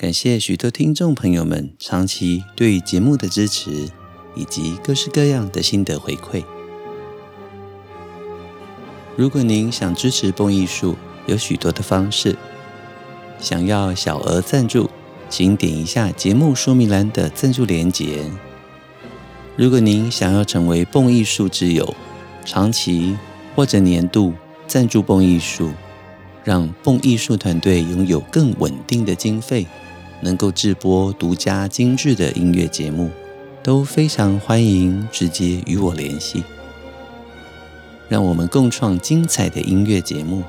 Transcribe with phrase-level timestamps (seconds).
[0.00, 3.86] 感谢许多听众朋友们长期对节目的支持，
[4.34, 6.42] 以及各式各样的心得回馈。
[9.14, 12.34] 如果您想支持蹦艺术，有许多的方式。
[13.38, 14.88] 想要小额赞助，
[15.28, 18.24] 请点一下节目说明栏的赞助连结。
[19.54, 21.94] 如果您想要成为蹦艺术之友，
[22.46, 23.18] 长期
[23.54, 24.32] 或者年度
[24.66, 25.70] 赞助蹦艺术，
[26.42, 29.66] 让蹦艺术团队拥有更稳定的经费。
[30.20, 33.10] 能够制播独家精致的音乐节目，
[33.62, 36.42] 都非常欢迎直接与我联系。
[38.08, 40.42] 让我们共创精彩的音乐节目，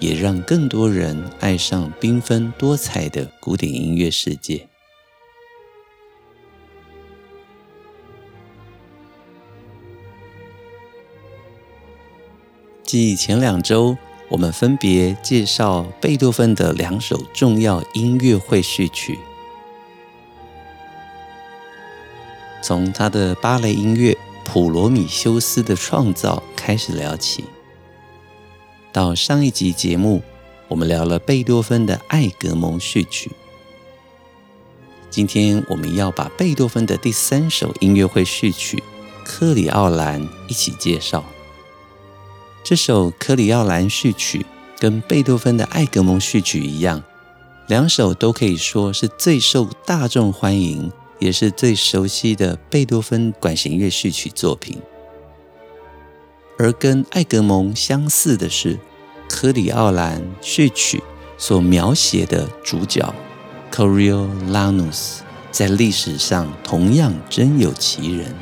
[0.00, 4.68] 也让更多人爱上缤纷多彩的古典音乐世界。
[12.82, 13.96] 继前两周。
[14.28, 19.18] 我们分别介绍贝多芬的两首重要音乐会序曲，
[22.60, 24.12] 从他的芭蕾音乐
[24.44, 27.44] 《普罗米修斯》的创造开始聊起。
[28.92, 30.22] 到上一集节目，
[30.66, 33.30] 我们聊了贝多芬的《艾格蒙序曲》。
[35.08, 38.78] 今天我们要把贝多芬的第三首音乐会序曲
[39.24, 41.24] 《科里奥兰》一起介绍。
[42.68, 44.40] 这首《科里奥兰序曲》
[44.80, 47.00] 跟贝多芬的《艾格蒙序曲》一样，
[47.68, 50.90] 两首都可以说是最受大众欢迎，
[51.20, 54.82] 也是最熟悉的贝多芬管弦乐序曲作品。
[56.58, 58.74] 而跟《艾格蒙》相似的是，
[59.28, 60.98] 《科里奥兰序曲》
[61.38, 63.14] 所描写的主角
[63.70, 65.18] Coriolanus
[65.52, 68.34] 在历史上同样真有其人，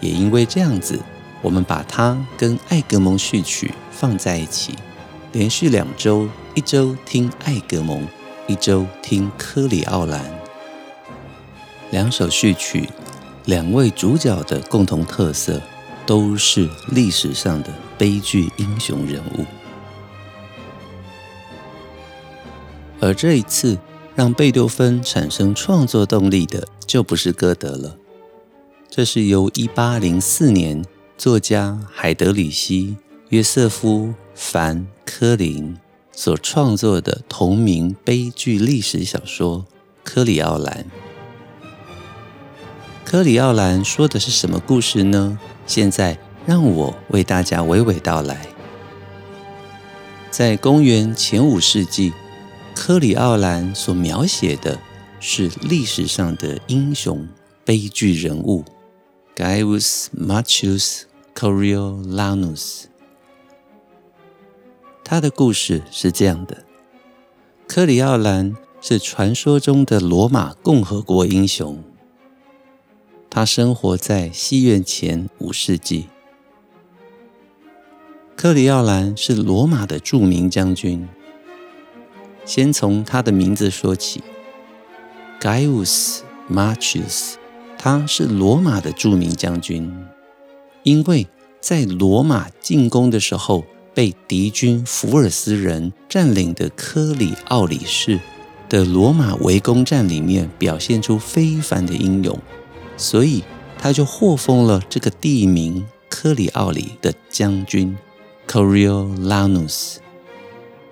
[0.00, 0.98] 也因为这样子。
[1.44, 4.74] 我们把它跟《艾格蒙序曲》放在一起，
[5.32, 8.00] 连续两周，一周听《艾格蒙》，
[8.46, 10.24] 一周听《科里奥兰》。
[11.90, 12.88] 两首序曲，
[13.44, 15.60] 两位主角的共同特色，
[16.06, 17.68] 都是历史上的
[17.98, 19.44] 悲剧英雄人物。
[23.00, 23.78] 而这一次，
[24.14, 27.98] 让贝多芬产生创作动力的，就不是歌德了，
[28.88, 30.82] 这是由一八零四年。
[31.16, 32.88] 作家海德里希·
[33.28, 35.76] 约瑟夫·凡·科林
[36.10, 39.60] 所创作的同名悲剧历史小说
[40.02, 40.84] 《科里奥兰》。
[43.08, 45.38] 《科里奥兰》说的是什么故事呢？
[45.66, 48.48] 现在让我为大家娓娓道来。
[50.32, 52.12] 在公元前五世纪，
[52.74, 54.80] 科里奥兰所描写的
[55.20, 57.26] 是历史上的英雄
[57.64, 58.64] 悲剧人物。
[59.36, 61.02] Gaius Marcius
[61.34, 62.84] Coriolanus，
[65.02, 66.64] 他的故事是这样的：
[67.66, 71.82] 克里奥兰是传说中的罗马共和国英雄，
[73.28, 76.06] 他生活在西元前五世纪。
[78.36, 81.08] 克里奥兰是罗马的著名将军。
[82.44, 84.22] 先从他的名字说起
[85.40, 87.34] ，Gaius Marcius。
[87.84, 89.94] 他是罗马的著名将军，
[90.84, 91.26] 因为
[91.60, 93.62] 在罗马进攻的时候
[93.92, 98.18] 被敌军福尔斯人占领的科里奥里市
[98.70, 102.38] 的罗马围攻战里面表现出非凡的英勇，
[102.96, 103.44] 所以
[103.76, 107.94] 他就获封了这个地名科里奥里的将军
[108.48, 109.96] Coriolanus，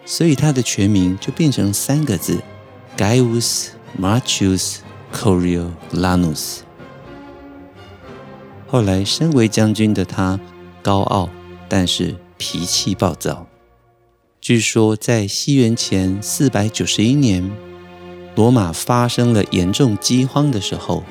[0.05, 2.43] 所以他的全名就变成三个字
[2.99, 3.69] Gaius
[3.99, 4.81] Marcius
[5.11, 6.59] Coriolanus。
[8.73, 10.41] 后来，身为将军的他
[10.81, 11.29] 高傲，
[11.69, 13.47] 但是脾气暴躁。
[14.41, 17.53] 据说，在西元前四百九十一年，
[18.35, 21.05] 罗马发生了严重饥荒的时候，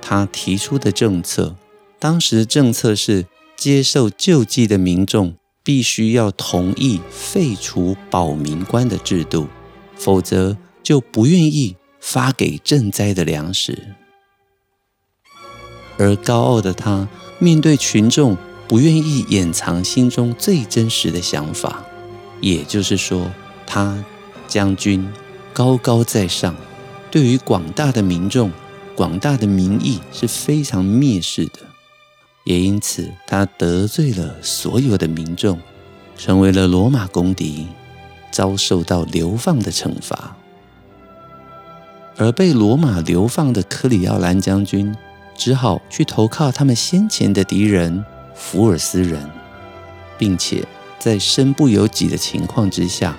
[0.00, 1.56] 他提出的政策，
[1.98, 3.26] 当时政策是
[3.56, 5.34] 接受救济的民众
[5.64, 9.48] 必须要同意废除保民官的制度，
[9.96, 13.96] 否则就不愿意发给赈灾的粮食。
[15.98, 17.08] 而高傲的他，
[17.38, 18.36] 面对群众，
[18.68, 21.84] 不愿意掩藏心中最真实的想法，
[22.40, 23.30] 也就是说，
[23.66, 24.04] 他
[24.46, 25.06] 将军
[25.52, 26.54] 高高在上，
[27.10, 28.52] 对于广大的民众
[28.94, 31.60] 广大的民意是非常蔑视的，
[32.44, 35.58] 也因此他得罪了所有的民众，
[36.16, 37.66] 成为了罗马公敌，
[38.30, 40.36] 遭受到流放的惩罚。
[42.16, 44.94] 而被罗马流放的克里奥兰将军，
[45.38, 48.04] 只好去投靠他们先前的敌人
[48.34, 49.24] 福尔斯人，
[50.18, 50.62] 并且
[50.98, 53.16] 在身不由己的情况之下，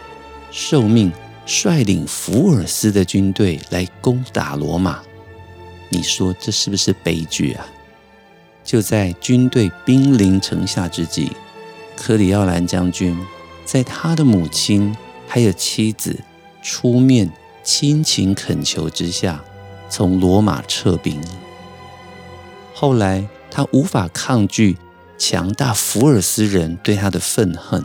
[0.52, 1.12] 受命
[1.46, 5.00] 率领福尔斯的军队来攻打罗马。
[5.88, 7.66] 你说这是不是悲剧啊？
[8.64, 11.32] 就在军队兵临城下之际，
[11.96, 13.18] 克里奥兰将军
[13.66, 14.96] 在他的母亲
[15.26, 16.20] 还有妻子
[16.62, 17.32] 出面。
[17.62, 19.44] 亲情恳求之下，
[19.90, 21.22] 从罗马撤兵。
[22.82, 24.78] 后来他无法抗拒
[25.18, 27.84] 强大福尔斯人对他的愤恨，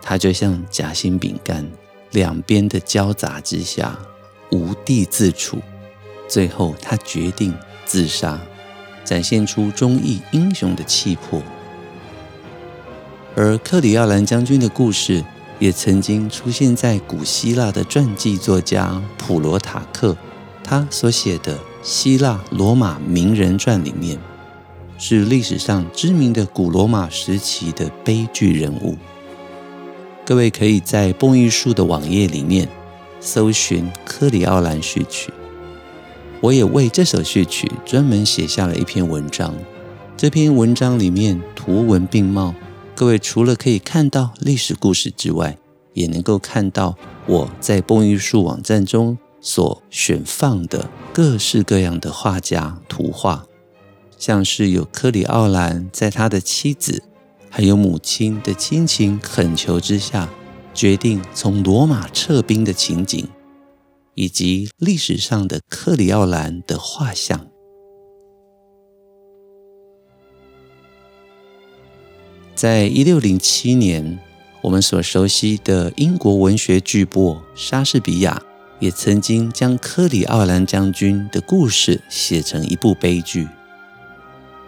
[0.00, 1.68] 他就像夹心饼干，
[2.12, 3.98] 两边的交杂之下
[4.52, 5.58] 无地自处。
[6.28, 7.52] 最后他决定
[7.84, 8.38] 自杀，
[9.04, 11.42] 展现出忠义英雄的气魄。
[13.34, 15.24] 而克里奥兰将军的故事，
[15.58, 20.16] 也曾经出现在古希腊的传记作家普罗塔克
[20.62, 24.18] 他所写的《希腊罗马名人传》里面，
[24.98, 28.96] 是历史上知名的古罗马时期的悲剧人物。
[30.26, 32.68] 各位可以在蹦艺术的网页里面
[33.18, 35.32] 搜寻科里奥兰序曲，
[36.42, 39.54] 我也为这首序曲专门写下了一篇文章。
[40.18, 42.54] 这篇文章里面图文并茂。
[42.94, 45.56] 各位除了可以看到历史故事之外，
[45.94, 46.94] 也能够看到
[47.24, 53.46] 我在蹦艺术网站中所选放的各式各样的画家图画，
[54.18, 57.02] 像是有克里奥兰在他的妻子
[57.48, 60.28] 还有母亲的亲情恳求之下，
[60.74, 63.26] 决定从罗马撤兵的情景，
[64.14, 67.48] 以及历史上的克里奥兰的画像。
[72.54, 74.18] 在一六零七年，
[74.60, 78.42] 我们所熟悉的英国文学巨擘莎士比亚，
[78.80, 83.46] 也曾经将科里奥兰将军的故事写成一部悲剧。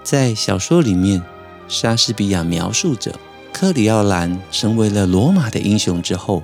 [0.05, 1.23] 在小说里面，
[1.67, 3.19] 莎士比亚描述着
[3.53, 6.43] 科里奥兰成为了罗马的英雄之后，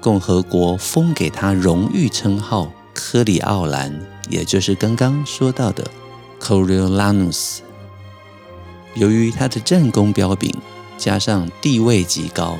[0.00, 3.92] 共和国封给他荣誉称号“科里奥兰”，
[4.30, 5.90] 也就是刚刚说到的
[6.40, 7.58] Coriolanus。
[8.94, 10.54] 由于他的战功彪炳，
[10.96, 12.56] 加上地位极高，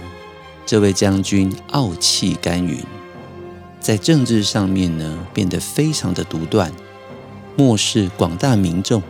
[0.67, 2.85] 这位将军傲气干云，
[3.85, 6.73] 在政治上面呢变得非常的独断，
[7.55, 9.03] 漠视广大民众，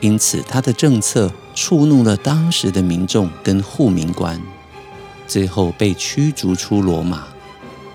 [0.00, 4.42] 因此他的政策触怒了当时的民众跟护民官，
[5.28, 7.28] 最后被驱逐出罗马，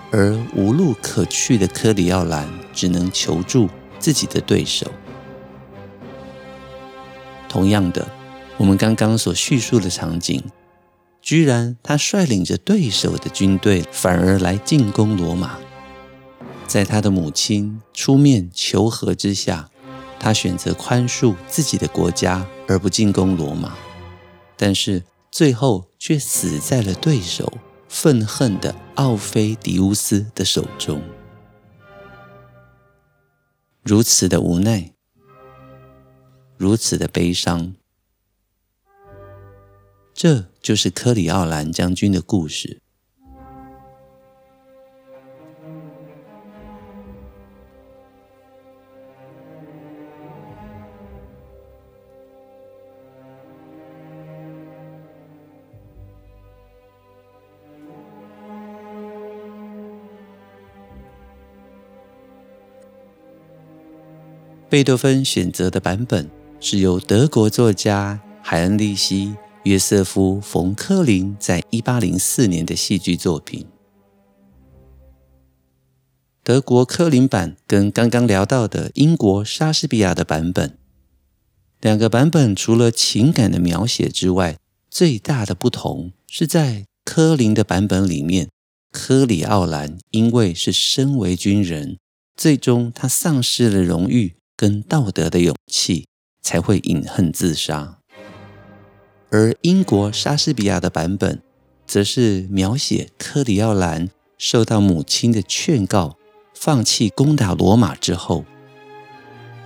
[0.09, 3.67] 而无路可去的科里奥兰只能求助
[3.99, 4.89] 自己的对手。
[7.49, 8.07] 同样的。
[8.57, 10.41] 我们刚刚所叙述的场景，
[11.21, 15.57] 居然他率领着对手的军队，反而来进攻罗马。
[16.75, 19.69] 在他的母亲出面求和之下，
[20.19, 23.77] 他选择宽恕自己的国家，而不进攻罗马。
[24.57, 25.01] 但是
[25.31, 31.01] 最后却死在了对手愤恨的奥菲迪乌斯的手中。
[33.81, 34.91] 如此的无奈，
[36.57, 37.73] 如此的悲伤。
[40.13, 42.81] 这就是科里奥兰将军的故事。
[64.67, 66.27] 贝多芬选择的版本
[66.59, 69.35] 是由德国作家海恩利希。
[69.63, 73.65] 约瑟夫·冯·科林在一八零四年的戏剧作品，
[76.43, 80.77] 德国科林版跟刚刚聊到的英国莎士比亚的版本，
[81.81, 88.49] 两个版本除了情感的描写之外，最大的不同是在科林的版本里面，
[88.91, 91.97] 柯里奥兰因为是身为军人，
[92.35, 96.07] 最终他丧失了荣誉跟道德的勇气，
[96.41, 97.99] 才会饮恨自杀。
[99.29, 101.41] 而英国莎士比亚的版本，
[101.85, 106.15] 则是描写克里奥兰受到母亲的劝告，
[106.53, 108.45] 放弃攻打罗马之后，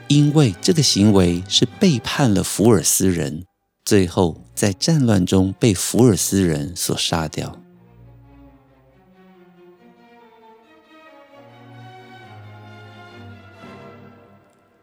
[0.08, 3.46] 因为这个行为是背叛了福尔斯人，
[3.86, 7.59] 最后在战乱中被福尔斯人所杀掉。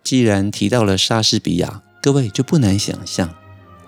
[0.07, 3.29] 既然提到了莎士比亚，各位就不难想象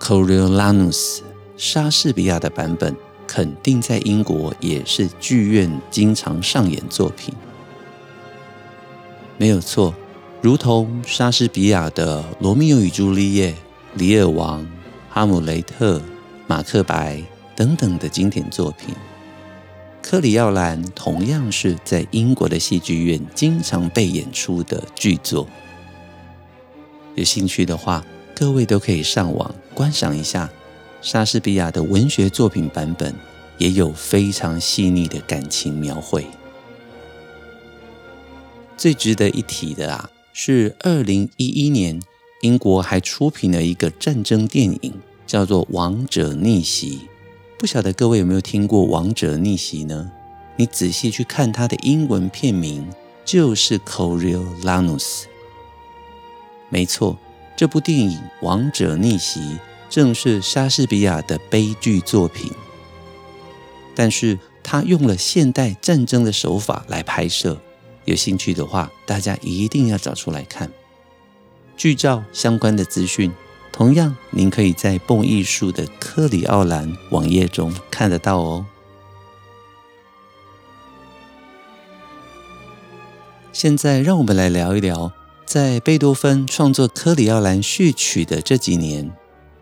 [0.01, 1.19] ，Coriolanus
[1.55, 2.93] 莎士比亚的版本
[3.25, 7.33] 肯定在英国也是剧院经常上演作品。
[9.37, 9.95] 没有错，
[10.41, 13.51] 如同莎士比亚的《罗密欧与朱丽叶》
[13.93, 14.61] 《李尔王》
[15.09, 15.99] 《哈姆雷特》
[16.47, 17.15] 《马克白》
[17.55, 18.93] 等等的经典作品。
[20.01, 25.47] 科里奥兰同样是在英国的戏剧院经常被演出的剧作。
[27.19, 30.49] 有兴趣的话，各位都可以上网观赏一下
[31.01, 33.13] 莎士比亚的文学作品版本，
[33.57, 36.25] 也有非常细腻的感情描绘。
[38.77, 42.01] 最值得一提的啊，是二零一一年
[42.41, 44.93] 英国还出品了一个战争电影，
[45.27, 46.91] 叫做《王者逆袭》。
[47.57, 50.09] 不晓得各位有没有听过《王者逆袭》呢？
[50.55, 52.87] 你仔细去看它的英文片名，
[53.25, 55.23] 就是《Coriolanus》。
[56.69, 57.17] 没错，
[57.55, 59.39] 这部电影《王者逆袭》
[59.89, 62.51] 正是莎士比亚的悲剧作品，
[63.95, 67.59] 但是他用了现代战争的手法来拍摄。
[68.05, 70.71] 有兴趣的话，大家一定要找出来看。
[71.75, 73.31] 剧照相关的资讯。
[73.71, 78.65] 同样，您可以在蹦艺术的科里奥兰网页中看得到哦。
[83.53, 85.11] 现在，让我们来聊一聊，
[85.49, 89.11] 在贝多芬创作科里奥兰序曲的这几年，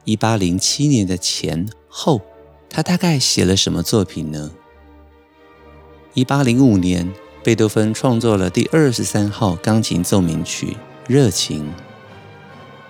[0.03, 2.19] 一八零七年的前后，
[2.69, 4.51] 他大概写了什么作品呢？
[6.13, 7.09] 一八零五年，
[7.41, 10.71] 贝多芬创作了第二十三号钢琴奏鸣曲
[11.07, 11.63] 《热情》。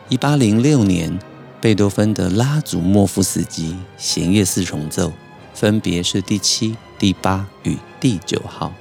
[0.10, 1.20] 一八零六年，
[1.62, 5.14] 贝多芬的拉祖莫夫斯基弦乐四重奏，
[5.54, 8.74] 分别是第七、第八与第九号。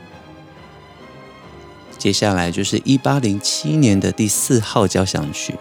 [1.98, 5.54] 接下来就是一八零七年的第四号交响曲，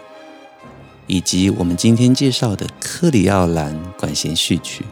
[1.06, 4.84] 以及我们今天介绍的克里奥兰管弦序曲。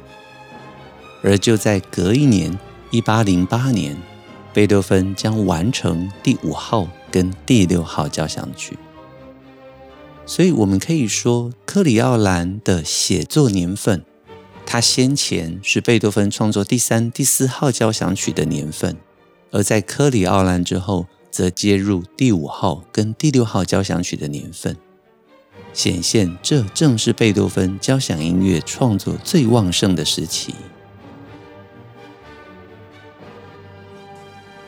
[1.22, 2.58] 而就在隔一年，
[2.90, 3.96] 一八零八年，
[4.52, 8.78] 贝多芬将完成第五号跟第六号交响曲。
[10.26, 14.02] 所以，我们可以说，克里奥兰的写作年份，
[14.64, 18.96] 他先前是贝多芬创作第三、第四号交响曲的年份，
[19.50, 24.76] 而在克里奥兰之后，则接入第五号跟第六号交响曲的年份，
[25.72, 30.54] 显现这正是贝多芬交响音乐创作最旺盛的时期。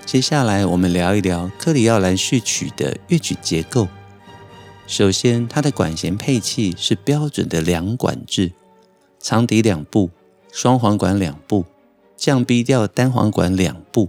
[0.05, 3.87] 接下来，我们聊一聊科里奥兰序曲的乐曲结构。
[4.89, 8.51] 首先，它的管弦配器是标准的两管制，
[9.21, 10.11] 长笛两部，
[10.51, 11.65] 双簧管两部，
[12.17, 14.09] 降 B 调单簧管两部，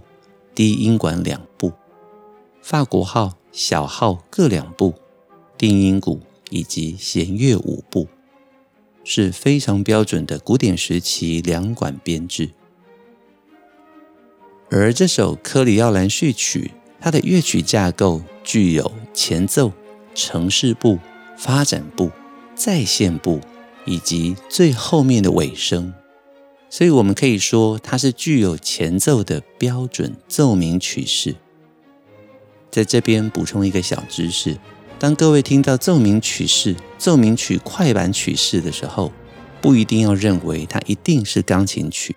[0.56, 1.72] 低音管两部，
[2.70, 4.92] 法国号、小号各两部，
[5.56, 6.20] 定音鼓
[6.50, 8.06] 以及弦乐五部，
[9.04, 12.50] 是非常标准的古典时期两管编制。
[14.70, 19.72] 而这首科里奥兰序曲，它的乐曲架构具有前奏。
[20.14, 20.98] 呈示部、
[21.38, 22.10] 发展部、
[22.54, 23.40] 再现部
[23.86, 25.94] 以及最后面的尾声，
[26.68, 31.36] 所以我们可以说它是具有前奏的标准奏鸣曲式。
[32.70, 34.56] 在这边补充一个小知识：
[34.98, 39.12] 当各位听到奏鸣曲式、奏鸣曲快板曲式的时候，
[39.60, 42.14] 不一定要认为它一定是钢琴曲。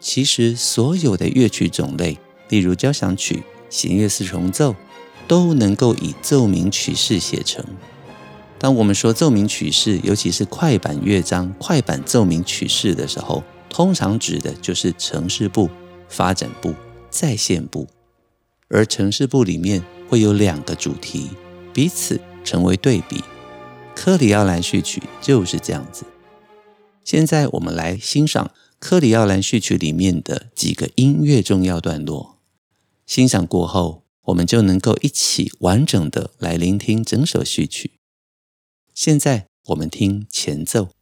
[0.00, 4.74] 其实所有的乐曲种类，例如交响曲、弦乐四重奏。
[5.26, 7.64] 都能够以奏鸣曲式写成。
[8.58, 15.70] 当我们说奏鸣曲式，尤其是快板乐章、快板奏鸣曲式的时候，通常指的就是呈示部、
[16.10, 16.74] 发展部、
[17.08, 17.86] 再现部。
[18.74, 21.30] 而城市部里面会有两个主题，
[21.72, 23.22] 彼此成为对比。
[23.94, 26.04] 科里奥兰序曲就是这样子。
[27.04, 28.50] 现在我们来欣赏
[28.80, 32.40] 科里奥兰序曲里面的几个音乐重要段落。
[33.06, 37.92] 欣赏过后，我们就能够一起完整的来聆听整首序曲。
[38.92, 40.93] 现在我们听前奏。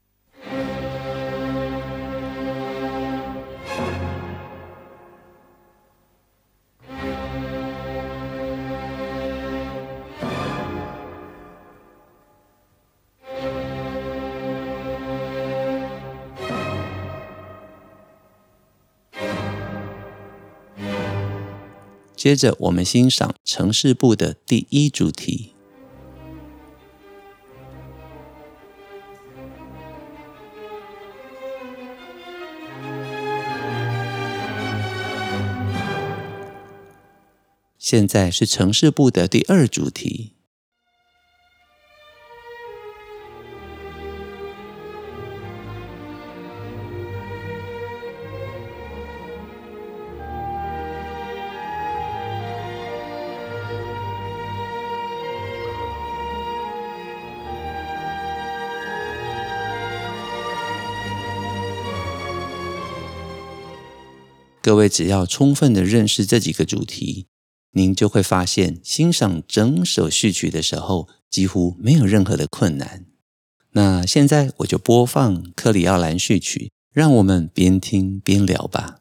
[22.23, 25.57] 接着，我们欣赏城市部的第一主题。
[37.76, 40.37] 现在是城市部的第二主题。
[64.73, 67.26] 各位只要充分的认识这几个主题，
[67.73, 73.05] 您就会发现欣赏整首序曲的时候，几乎没有任何的困难。
[73.73, 79.00] 那现在我就播放克里奥兰序曲，让我们边听边聊吧。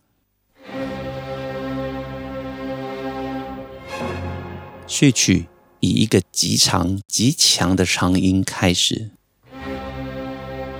[4.85, 5.45] 序曲
[5.79, 9.11] 以一个极长极强的长音开始，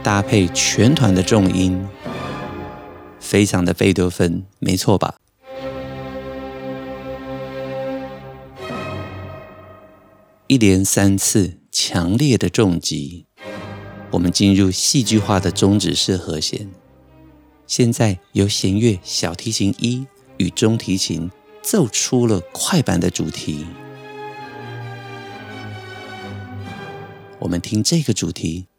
[0.04, 1.82] 搭配全团的重音。
[3.22, 5.16] 非常的贝多芬，没错吧？
[10.48, 13.26] 一连三次强烈的重击，
[14.12, 16.70] 我们进入戏剧化的终止式和弦。
[17.66, 23.66] 现在由弦乐小提琴一与中提琴奏出了快板的主题。
[27.40, 28.71] 我们听这个主题。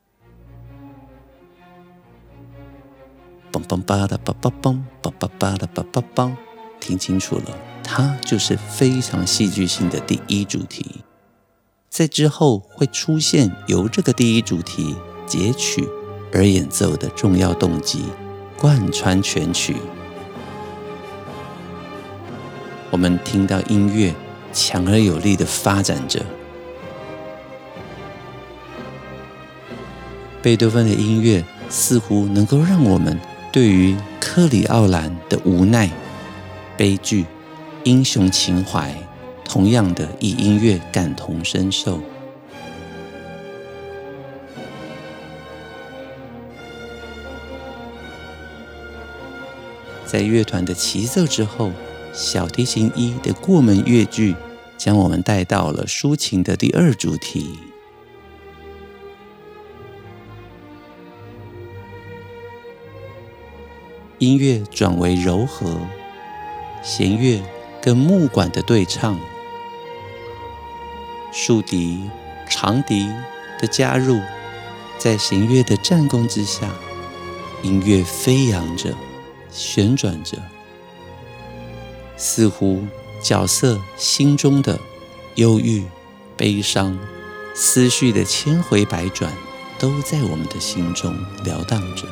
[3.53, 6.33] 梆梆巴的梆梆梆，梆梆巴的梆梆梆，
[6.81, 11.03] 听清楚了，它就是非常戏剧性的第一主题。
[11.91, 15.87] 在之后会出现由这个第一主题截取
[16.33, 18.07] 而演奏的重要动机，
[18.57, 19.77] 贯穿全曲。
[22.91, 24.15] 我们听到音乐
[24.55, 26.25] 强而有力的发展着，
[30.41, 33.21] 贝多芬的音乐似乎能够让我们。
[33.53, 35.91] 对于克里奥兰的无奈、
[36.75, 37.27] 悲剧、
[37.85, 38.97] 英雄情怀，
[39.45, 42.01] 同样的以音乐感同身受。
[50.07, 51.71] 在乐团的齐奏之后，
[52.15, 54.35] 小提琴一的过门乐句
[54.79, 57.51] 将我们带到了抒情的第二主题。
[64.23, 65.81] 音乐转为柔和，
[66.81, 67.43] 弦乐
[67.83, 69.19] 跟木管的对唱，
[71.33, 72.09] 竖笛、
[72.49, 73.09] 长笛
[73.61, 74.21] 的加入，
[74.97, 76.73] 在弦乐的战功之下，
[77.65, 78.95] 音乐飞扬着，
[79.51, 80.39] 旋转着，
[82.17, 82.87] 似乎
[83.21, 84.79] 角色心中的
[85.35, 85.83] 忧郁、
[86.37, 86.97] 悲伤、
[87.57, 89.33] 思绪的千回百转，
[89.81, 91.13] 都在我们的心中
[91.45, 92.07] 摇荡着。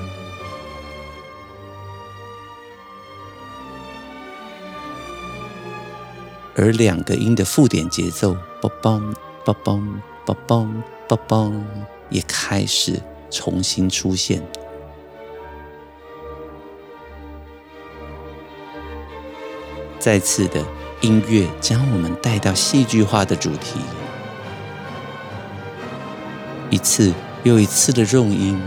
[6.61, 9.01] 而两个音的附点节奏，梆梆
[9.47, 9.81] 梆梆
[10.27, 10.69] 梆梆
[11.09, 11.53] 梆梆，
[12.11, 14.43] 也开始重新出现。
[19.99, 20.63] 再次的
[21.01, 23.81] 音乐将我们带到戏剧化的主题，
[26.69, 27.11] 一次
[27.43, 28.61] 又一次的重音，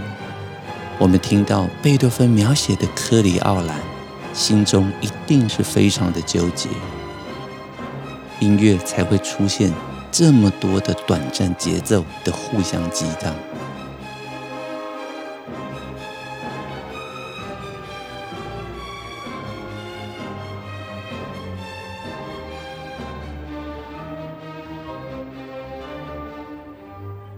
[0.98, 3.80] 我们听到贝多芬描写的科里奥兰，
[4.34, 6.70] 心中一定是非常的纠结。
[8.44, 9.72] 音乐才会出现
[10.12, 13.34] 这么多的短暂节奏的互相激荡。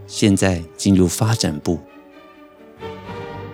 [0.07, 1.77] 现在进入发展部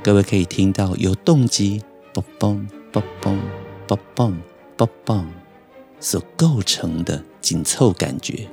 [0.03, 1.81] 各位可以听到由动机
[2.13, 3.03] 嘣嘣嘣
[3.87, 4.35] 嘣嘣
[4.77, 5.25] 嘣嘣
[5.99, 8.47] 所构成的紧凑感觉，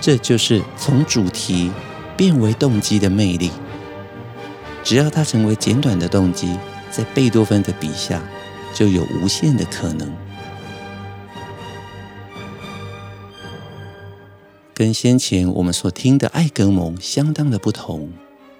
[0.00, 1.70] 这就是从主题
[2.16, 3.50] 变为动机的魅力。
[4.84, 6.58] 只要它成为简短的动机，
[6.90, 8.20] 在贝多芬的笔下
[8.74, 10.12] 就有无限的可能。
[14.74, 18.12] 跟先前我们所听的艾格蒙相当的不同，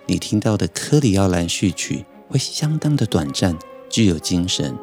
[0.07, 3.59] 你听到的科里奥兰序曲会相当的短暂，
[3.91, 4.77] 具有精神。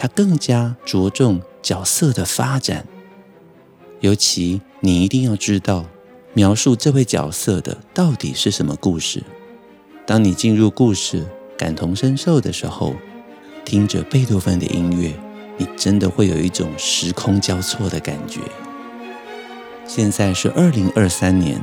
[0.00, 2.86] 它更加着重角色的发展，
[3.98, 5.84] 尤其你一定要知道
[6.34, 9.24] 描述这位角色的到底是什么故事。
[10.06, 11.26] 当你进入故事，
[11.58, 12.94] 感同身受的时候，
[13.64, 15.12] 听着贝多芬的音乐，
[15.56, 18.40] 你真的会有一种时空交错的感觉。
[19.84, 21.60] 现在是二零二三年，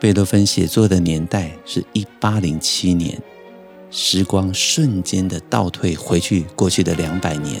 [0.00, 3.22] 贝多芬写作的年代是一八零七年。
[3.90, 7.60] 时光瞬间的倒退回去，过去的两百年。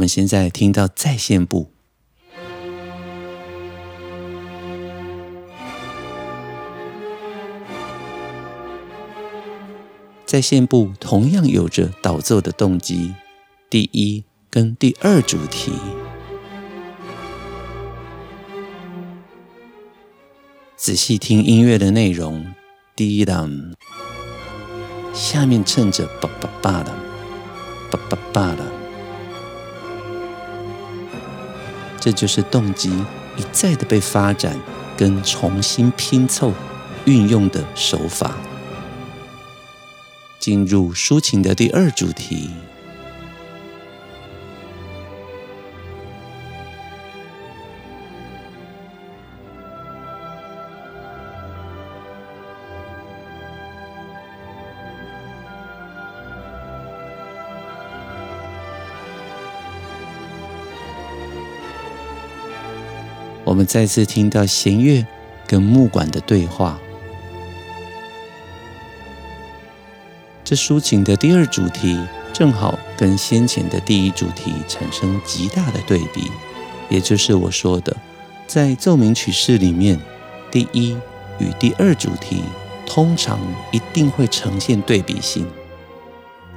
[0.00, 1.70] 们现在听到在线部。
[10.24, 13.14] 在线部同样有着导奏的动机，
[13.68, 15.72] 第一跟第二主题。
[20.76, 22.54] 仔细听音乐的内容，
[22.96, 23.74] 第一档，
[25.12, 26.94] 下面衬着叭叭叭的，
[27.90, 28.79] 叭叭叭的，
[32.00, 32.90] 这就是动机
[33.36, 34.58] 一再的被发展
[34.96, 36.52] 跟重新拼凑
[37.04, 38.34] 运用的手法。
[40.40, 42.50] 进入抒情的第二主题，
[63.60, 65.04] 们再次听到弦乐
[65.46, 66.80] 跟木管的对话。
[70.42, 72.00] 这抒情的第二主题
[72.32, 76.30] 正好跟先前的第一主题产生极大的对比，
[76.88, 77.94] 也就是我说的，
[78.46, 80.00] 在奏鸣曲式里面，
[80.50, 80.96] 第一
[81.38, 82.42] 与第二主题
[82.86, 83.38] 通常
[83.72, 85.46] 一定会呈现对比性，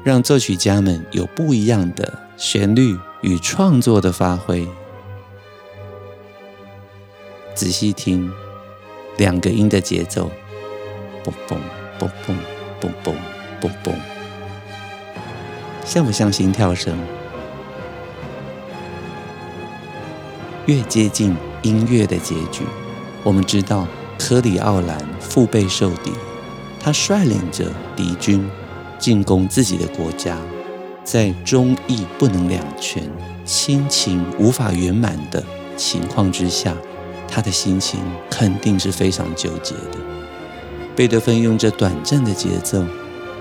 [0.05, 4.65] 让作曲家们有不一样的旋律与创作的发挥。
[7.53, 8.31] 仔细听，
[9.17, 10.29] 两个音的节奏，
[11.23, 11.57] 嘣嘣
[11.99, 12.35] 嘣嘣
[12.81, 13.13] 嘣嘣。
[13.61, 13.93] 嘣嘣，
[15.85, 16.93] 像不像心跳声？
[20.65, 22.65] 越接近音乐的结局，
[23.23, 23.87] 我们知道
[24.19, 26.11] 科里奥兰腹背受敌，
[26.77, 28.45] 他率领着敌军
[28.99, 30.37] 进攻自己的国家，
[31.05, 33.09] 在忠义不能两全、
[33.45, 35.41] 亲情无法圆满的
[35.77, 36.75] 情况之下，
[37.27, 39.97] 他的心情肯定是非常纠结的。
[40.95, 42.83] 贝多芬用这短暂的节奏。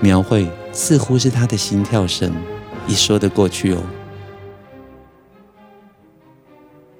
[0.01, 2.33] 描绘似乎是他的心跳声，
[2.89, 3.81] 也说得过去哦。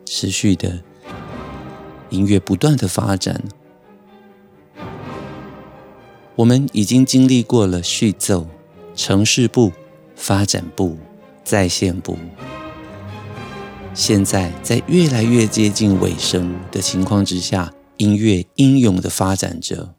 [0.05, 0.81] 持续的
[2.09, 3.43] 音乐不断的发展，
[6.35, 8.47] 我们已经经历过了序奏、
[8.95, 9.73] 呈示部、
[10.15, 10.97] 发展部、
[11.43, 12.17] 再现部，
[13.93, 19.93] 现在在越来越接近尾声的情况之下，音乐英勇的发展着。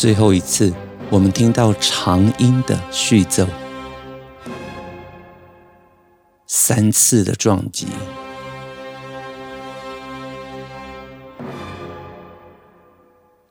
[0.00, 0.72] 最后一次，
[1.10, 3.46] 我们听到长音的序奏，
[6.46, 7.86] 三次的撞击，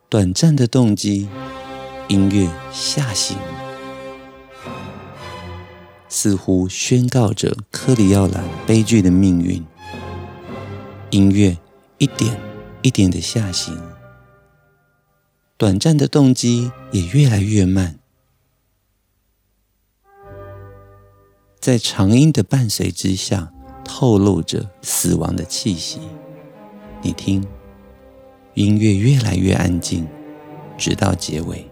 [0.10, 1.30] 短暂的动机，
[2.08, 3.38] 音乐下行，
[6.08, 9.64] 似乎宣告着科里奥兰悲剧的命运。
[11.12, 11.56] 音乐
[12.00, 12.36] 一点
[12.82, 13.89] 一点的下行。
[15.60, 18.00] 短暂的动机也越来越慢，
[21.60, 23.52] 在长音的伴随之下，
[23.84, 26.00] 透露着死亡的气息。
[27.02, 27.46] 你听，
[28.54, 30.08] 音乐越来越安静，
[30.78, 31.69] 直到结尾。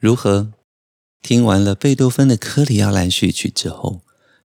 [0.00, 0.52] 如何？
[1.22, 4.02] 听完了贝多芬的《科里奥兰序曲》之后，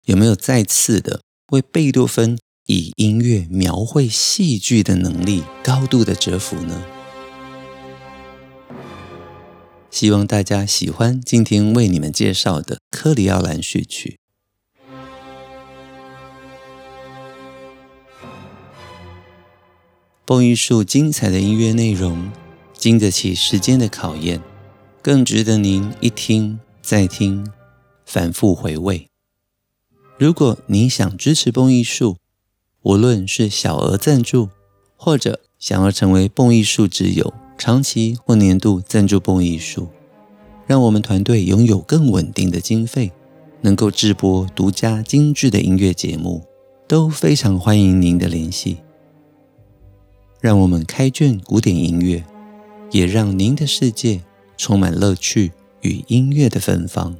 [0.03, 1.21] 有没有再次的
[1.53, 6.83] 为贝多芬以音乐描绘戏剧的能力高度的折服呢？
[9.89, 14.19] 希望大家喜欢今天为你们介绍的《科里奥兰序曲》。
[20.25, 22.33] 蹦艺术精彩的音乐内容，
[22.73, 24.41] 经得起时间的考验，
[25.07, 27.47] 更值得您一听再听，
[28.05, 29.07] 反复回味。
[30.17, 32.17] 如果您想支持蹦艺术，
[32.81, 34.49] 无论是小额赞助，
[34.97, 39.87] 或者想要成为蹦艺术之友，长期或年度赞助蹦艺术，
[40.65, 43.13] 让我们团队拥有更稳定的经费，
[43.61, 46.45] 能够制播独家精致的音乐节目，
[46.85, 48.79] 都非常欢迎您的联系。
[50.41, 52.25] 让我们开卷古典音乐，
[52.91, 54.21] 也让您的世界
[54.57, 57.15] 充满乐趣与音乐的芬芳。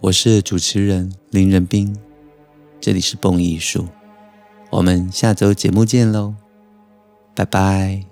[0.00, 1.96] 我是主持人林仁斌，
[2.80, 3.88] 这里是蹦艺术，
[4.70, 6.34] 我们下周节目见喽，
[7.34, 8.07] 拜拜。